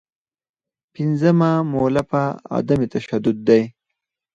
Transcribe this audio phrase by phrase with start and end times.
[0.93, 3.61] پنځمه مولفه عدم تشدد دی.